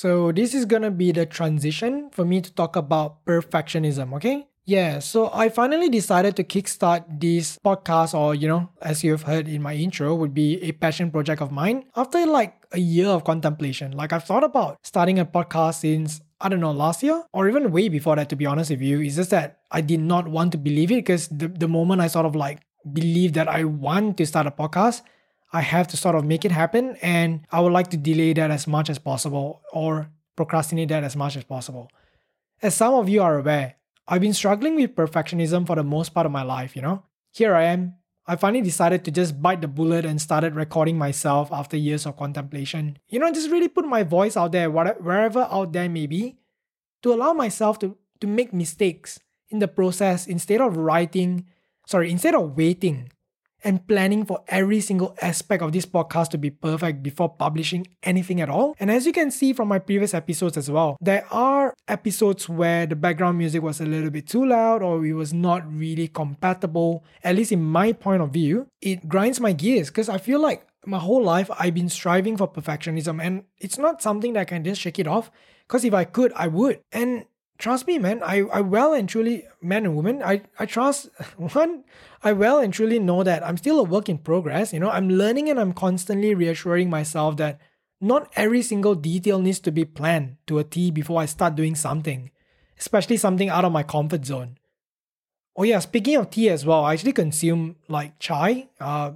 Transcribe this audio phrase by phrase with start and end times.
[0.00, 4.46] So, this is gonna be the transition for me to talk about perfectionism, okay?
[4.64, 9.24] Yeah, so I finally decided to kickstart this podcast, or you know, as you have
[9.24, 11.84] heard in my intro, would be a passion project of mine.
[11.94, 16.48] After like a year of contemplation, like I've thought about starting a podcast since I
[16.48, 19.02] don't know, last year or even way before that, to be honest with you.
[19.02, 22.06] It's just that I did not want to believe it because the, the moment I
[22.06, 25.02] sort of like believe that I want to start a podcast,
[25.52, 26.96] I have to sort of make it happen.
[27.02, 31.16] And I would like to delay that as much as possible or procrastinate that as
[31.16, 31.90] much as possible.
[32.62, 33.76] As some of you are aware,
[34.06, 37.04] I've been struggling with perfectionism for the most part of my life, you know?
[37.32, 37.94] Here I am.
[38.26, 42.16] I finally decided to just bite the bullet and started recording myself after years of
[42.16, 42.98] contemplation.
[43.08, 46.38] You know, just really put my voice out there, wherever out there may be,
[47.02, 51.46] to allow myself to, to make mistakes in the process instead of writing,
[51.86, 53.10] sorry, instead of waiting
[53.64, 58.40] and planning for every single aspect of this podcast to be perfect before publishing anything
[58.40, 58.74] at all.
[58.78, 62.86] And as you can see from my previous episodes as well, there are episodes where
[62.86, 67.04] the background music was a little bit too loud or it was not really compatible,
[67.22, 68.66] at least in my point of view.
[68.80, 72.48] It grinds my gears because I feel like my whole life I've been striving for
[72.48, 75.30] perfectionism and it's not something that I can just shake it off
[75.70, 76.80] because if I could, I would.
[76.90, 77.26] And
[77.60, 81.84] trust me, man, I, I well and truly, man and woman, I, I trust one,
[82.24, 84.72] I well and truly know that I'm still a work in progress.
[84.72, 87.60] You know, I'm learning and I'm constantly reassuring myself that
[88.00, 91.74] not every single detail needs to be planned to a T before I start doing
[91.74, 92.30] something,
[92.78, 94.56] especially something out of my comfort zone.
[95.56, 98.68] Oh yeah, speaking of tea as well, I actually consume like chai.
[98.80, 99.12] Uh,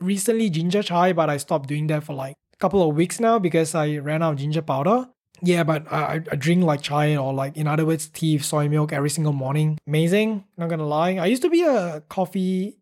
[0.00, 3.38] recently ginger chai, but I stopped doing that for like a couple of weeks now
[3.38, 5.08] because I ran out of ginger powder.
[5.42, 8.92] Yeah, but I, I drink like chai or like in other words tea, soy milk
[8.92, 9.78] every single morning.
[9.86, 11.16] Amazing, not gonna lie.
[11.16, 12.78] I used to be a coffee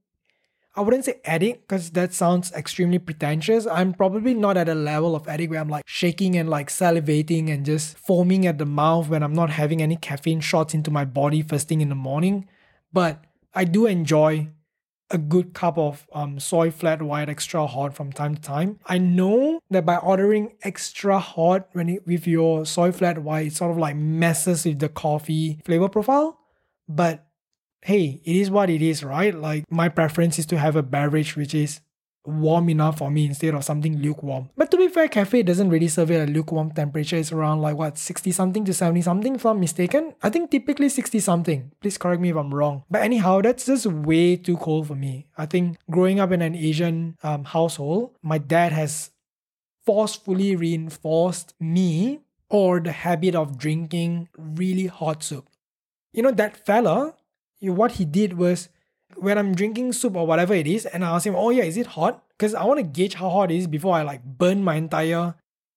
[0.74, 3.66] I wouldn't say addict because that sounds extremely pretentious.
[3.66, 7.50] I'm probably not at a level of addict where I'm like shaking and like salivating
[7.50, 11.04] and just foaming at the mouth when I'm not having any caffeine shots into my
[11.04, 12.48] body first thing in the morning.
[12.90, 13.22] But
[13.54, 14.48] I do enjoy
[15.12, 18.78] a good cup of um, soy flat white extra hot from time to time.
[18.86, 23.52] I know that by ordering extra hot when it, with your soy flat white, it
[23.52, 26.38] sort of like messes with the coffee flavor profile.
[26.88, 27.26] But
[27.82, 29.34] hey, it is what it is, right?
[29.34, 31.80] Like my preference is to have a beverage which is
[32.24, 34.48] warm enough for me instead of something lukewarm.
[34.56, 37.16] But to be fair, cafe doesn't really serve it at lukewarm temperature.
[37.16, 40.14] It's around like what, 60 something to 70 something if I'm mistaken.
[40.22, 41.72] I think typically 60 something.
[41.80, 42.84] Please correct me if I'm wrong.
[42.90, 45.26] But anyhow, that's just way too cold for me.
[45.36, 49.10] I think growing up in an Asian um, household, my dad has
[49.84, 55.48] forcefully reinforced me or the habit of drinking really hot soup.
[56.12, 57.14] You know, that fella,
[57.60, 58.68] what he did was
[59.16, 61.76] when I'm drinking soup or whatever it is, and I ask him, oh yeah, is
[61.76, 62.22] it hot?
[62.30, 65.34] Because I want to gauge how hot it is before I like burn my entire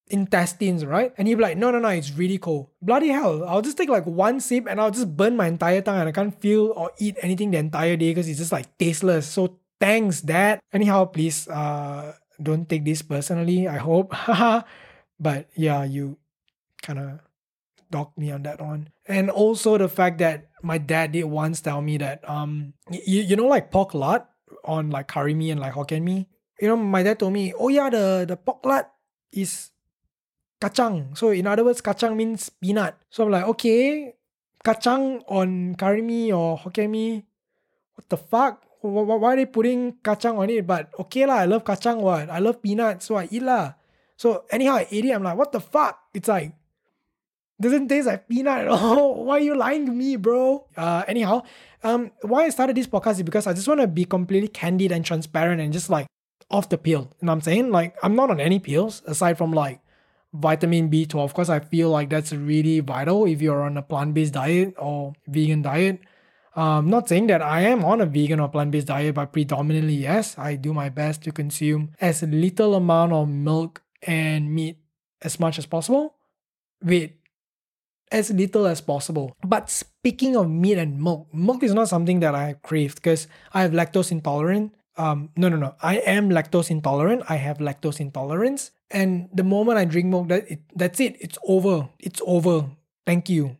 [0.08, 1.12] intestines, right?
[1.18, 2.68] And he'd be like, no, no, no, it's really cold.
[2.80, 3.44] Bloody hell.
[3.44, 6.12] I'll just take like one sip and I'll just burn my entire tongue and I
[6.12, 9.26] can't feel or eat anything the entire day because it's just like tasteless.
[9.26, 10.60] So thanks, Dad.
[10.72, 14.14] Anyhow, please uh don't take this personally, I hope.
[15.20, 16.18] but yeah, you
[16.82, 17.20] kind of
[17.90, 18.90] docked me on that one.
[19.06, 23.36] And also the fact that my dad did once tell me that um you, you
[23.36, 24.22] know like pork lard
[24.64, 26.28] on like curry mee and like Hokkien mee.
[26.60, 28.86] You know, my dad told me, oh yeah, the, the pork lard
[29.32, 29.70] is
[30.60, 31.16] kacang.
[31.16, 32.96] So in other words, kacang means peanut.
[33.10, 34.14] So I'm like, okay,
[34.64, 37.24] kacang on curry mee or Hokkien mee.
[37.94, 38.62] What the fuck?
[38.80, 40.66] Why are they putting kacang on it?
[40.66, 42.30] But okay lah, I love kacang what?
[42.30, 43.74] I love peanut, so I eat lah.
[44.16, 45.12] So anyhow, I ate it.
[45.12, 45.98] I'm like, what the fuck?
[46.14, 46.52] It's like
[47.60, 49.24] doesn't taste like peanut at all.
[49.26, 50.66] Why are you lying to me, bro?
[50.76, 51.42] Uh, anyhow,
[51.82, 54.92] um, why I started this podcast is because I just want to be completely candid
[54.92, 56.06] and transparent and just like
[56.50, 57.02] off the pill.
[57.20, 57.70] You know what I'm saying?
[57.70, 59.80] Like, I'm not on any pills aside from like
[60.32, 61.22] vitamin B12.
[61.22, 64.74] Of course, I feel like that's really vital if you're on a plant based diet
[64.78, 66.00] or vegan diet.
[66.54, 69.94] Um, not saying that I am on a vegan or plant based diet, but predominantly,
[69.94, 74.78] yes, I do my best to consume as little amount of milk and meat
[75.22, 76.14] as much as possible
[76.82, 77.10] with
[78.12, 79.36] as little as possible.
[79.44, 83.62] But speaking of meat and milk, milk is not something that I crave because I
[83.62, 84.74] have lactose intolerant.
[84.96, 85.74] Um, no, no, no.
[85.82, 87.22] I am lactose intolerant.
[87.28, 91.16] I have lactose intolerance, and the moment I drink milk, that it, that's it.
[91.20, 91.88] It's over.
[91.98, 92.70] It's over.
[93.04, 93.58] Thank you.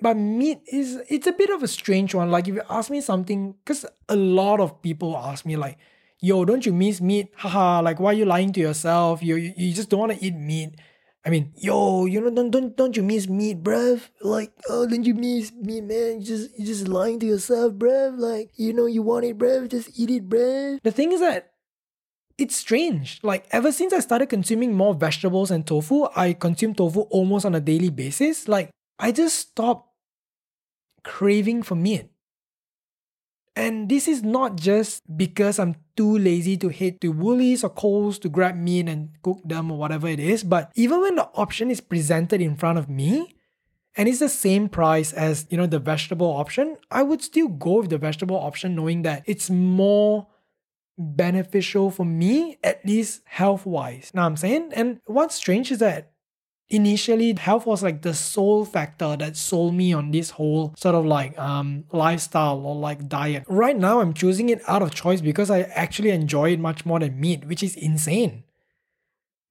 [0.00, 2.30] But meat is it's a bit of a strange one.
[2.30, 5.78] Like if you ask me something, because a lot of people ask me like,
[6.20, 7.28] "Yo, don't you miss meat?
[7.36, 9.22] Haha, like why are you lying to yourself?
[9.22, 10.74] You you, you just don't want to eat meat."
[11.24, 14.10] I mean, yo, you know, don't don't don't you miss meat, bruv?
[14.20, 16.20] Like, oh, don't you miss meat, man?
[16.20, 18.18] You just you just lying to yourself, bruv.
[18.18, 19.70] Like, you know, you want it, bruv.
[19.70, 20.80] Just eat it, bruv.
[20.82, 21.52] The thing is that
[22.38, 23.20] it's strange.
[23.22, 27.54] Like ever since I started consuming more vegetables and tofu, I consume tofu almost on
[27.54, 28.48] a daily basis.
[28.48, 29.88] Like I just stopped
[31.04, 32.08] craving for meat.
[33.54, 38.18] And this is not just because I'm too lazy to head to Woolies or Coles
[38.20, 41.70] to grab meat and cook them or whatever it is, but even when the option
[41.70, 43.34] is presented in front of me
[43.96, 47.80] and it's the same price as, you know, the vegetable option, I would still go
[47.80, 50.28] with the vegetable option knowing that it's more
[50.98, 54.10] beneficial for me, at least health wise.
[54.14, 54.72] Now I'm saying?
[54.74, 56.11] And what's strange is that
[56.68, 61.04] initially health was like the sole factor that sold me on this whole sort of
[61.04, 63.44] like um lifestyle or like diet.
[63.48, 66.98] Right now i'm choosing it out of choice because i actually enjoy it much more
[66.98, 68.44] than meat which is insane.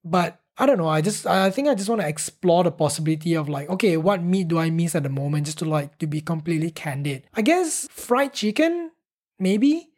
[0.04, 3.36] But i don't know i just i think i just want to explore the possibility
[3.36, 6.08] of like okay what meat do i miss at the moment just to like to
[6.08, 7.24] be completely candid.
[7.34, 8.92] I guess fried chicken
[9.40, 9.90] maybe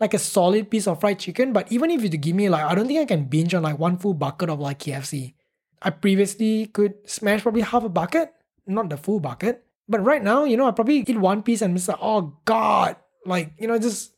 [0.00, 2.74] like a solid piece of fried chicken but even if you give me like i
[2.74, 5.34] don't think i can binge on like one full bucket of like kfc
[5.82, 8.32] I previously could smash probably half a bucket,
[8.66, 9.64] not the full bucket.
[9.88, 12.96] But right now, you know, I probably eat one piece and it's like, oh God,
[13.26, 14.14] like, you know, just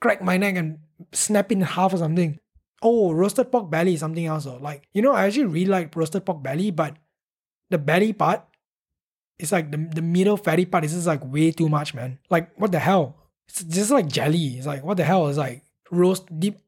[0.00, 0.78] crack my neck and
[1.12, 2.38] snap in half or something.
[2.82, 4.58] Oh, roasted pork belly is something else though.
[4.58, 6.96] Like, you know, I actually really like roasted pork belly, but
[7.70, 8.44] the belly part,
[9.38, 12.18] it's like the, the middle fatty part is just like way too much, man.
[12.30, 13.16] Like, what the hell?
[13.48, 14.58] It's just like jelly.
[14.58, 15.28] It's like, what the hell?
[15.28, 16.58] It's like roast deep,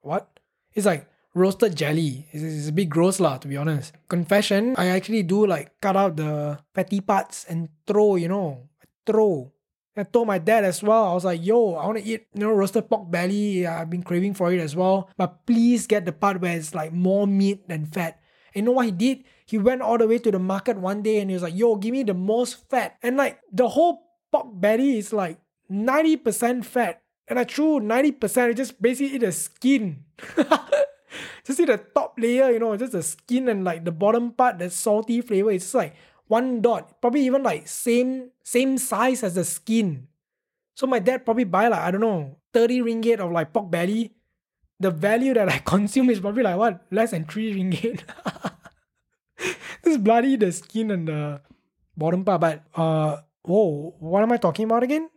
[0.00, 0.28] what?
[0.74, 2.26] It's like roasted jelly.
[2.32, 3.92] It's, it's a bit gross lah, to be honest.
[4.08, 8.72] Confession, I actually do like cut out the fatty parts and throw, you know,
[9.04, 9.52] throw.
[9.96, 11.12] I told my dad as well.
[11.12, 13.66] I was like, yo, I want to eat, you know, roasted pork belly.
[13.66, 15.08] I've been craving for it as well.
[15.16, 18.20] But please get the part where it's like more meat than fat.
[18.54, 19.24] And you know what he did?
[19.46, 21.76] He went all the way to the market one day and he was like, yo,
[21.76, 22.96] give me the most fat.
[23.02, 24.02] And like the whole
[24.32, 25.38] pork belly is like
[25.70, 27.00] 90% fat.
[27.28, 30.04] And I threw 90%, I just basically eat the skin.
[31.46, 34.58] just see the top layer, you know, just the skin and like the bottom part,
[34.58, 35.52] the salty flavor.
[35.52, 35.94] It's like
[36.26, 40.08] one dot, probably even like same same size as the skin.
[40.74, 44.12] So my dad probably buy like I don't know, 30 ringgit of like pork belly.
[44.80, 48.02] The value that I consume is probably like what less than three ringgit.
[49.84, 51.40] just bloody the skin and the
[51.96, 52.40] bottom part.
[52.40, 55.10] But uh whoa, what am I talking about again?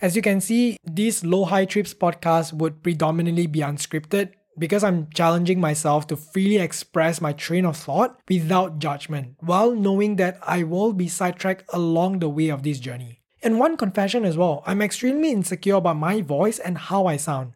[0.00, 5.08] As you can see, these Low High Trips podcast would predominantly be unscripted because I'm
[5.12, 10.62] challenging myself to freely express my train of thought without judgment, while knowing that I
[10.62, 13.22] will be sidetracked along the way of this journey.
[13.42, 17.52] And one confession as well I'm extremely insecure about my voice and how I sound.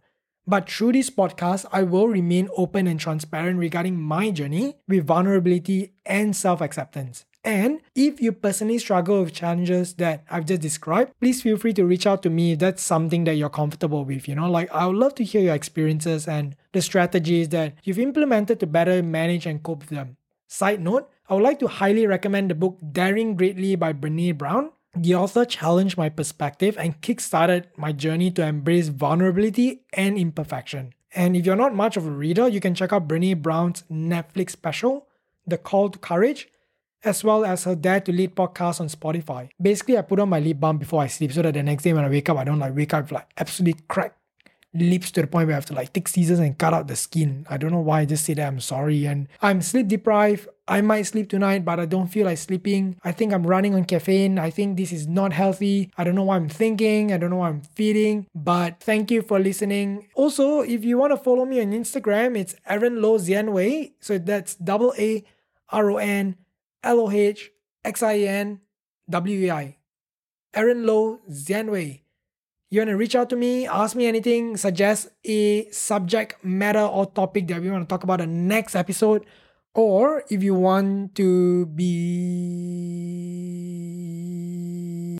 [0.46, 5.94] But through this podcast, I will remain open and transparent regarding my journey with vulnerability
[6.04, 7.24] and self acceptance.
[7.42, 11.86] And if you personally struggle with challenges that I've just described, please feel free to
[11.86, 14.28] reach out to me if that's something that you're comfortable with.
[14.28, 17.98] You know, like I would love to hear your experiences and the strategies that you've
[17.98, 20.16] implemented to better manage and cope with them.
[20.48, 24.72] Side note, I would like to highly recommend the book Daring Greatly by Brene Brown.
[24.94, 30.92] The author challenged my perspective and kickstarted my journey to embrace vulnerability and imperfection.
[31.14, 34.50] And if you're not much of a reader, you can check out Brene Brown's Netflix
[34.50, 35.06] special,
[35.46, 36.48] The Call to Courage
[37.04, 39.48] as well as her Dare to Lead podcast on Spotify.
[39.60, 41.92] Basically, I put on my lip balm before I sleep so that the next day
[41.92, 44.16] when I wake up, I don't like wake up like absolutely cracked
[44.72, 46.96] lips to the point where I have to like take scissors and cut out the
[46.96, 47.44] skin.
[47.50, 49.06] I don't know why I just say that I'm sorry.
[49.06, 50.48] And I'm sleep deprived.
[50.68, 52.96] I might sleep tonight, but I don't feel like sleeping.
[53.02, 54.38] I think I'm running on caffeine.
[54.38, 55.90] I think this is not healthy.
[55.98, 57.12] I don't know what I'm thinking.
[57.12, 58.28] I don't know what I'm feeling.
[58.34, 60.06] But thank you for listening.
[60.14, 63.92] Also, if you want to follow me on Instagram, it's Aaron Loh Xinwei.
[63.98, 65.24] So that's double A
[65.70, 66.36] R O N
[66.82, 67.50] L O H
[67.84, 68.60] X I N
[69.08, 69.76] W E I.
[70.54, 72.02] Aaron Loh Xinwei.
[72.70, 77.06] You want to reach out to me, ask me anything, suggest a subject matter or
[77.06, 79.26] topic that we want to talk about the next episode,
[79.74, 81.90] or if you want to be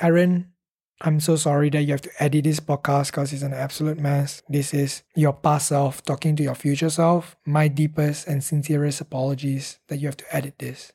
[0.01, 0.53] Aaron,
[1.01, 4.43] I'm so sorry that you have to edit this podcast because it's an absolute mess.
[4.49, 7.37] This is your past self talking to your future self.
[7.45, 10.93] My deepest and sincerest apologies that you have to edit this.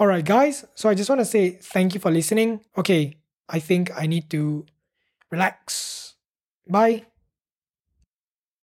[0.00, 0.64] All right, guys.
[0.74, 2.64] So I just want to say thank you for listening.
[2.74, 3.18] Okay,
[3.50, 4.64] I think I need to
[5.30, 6.14] relax.
[6.66, 7.04] Bye.